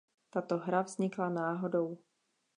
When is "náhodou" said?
1.29-1.97